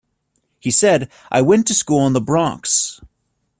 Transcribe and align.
He 0.59 0.71
said: 0.71 1.11
I 1.29 1.43
went 1.43 1.67
to 1.67 1.75
school 1.75 2.07
in 2.07 2.13
the 2.13 2.21
Bronx. 2.21 3.01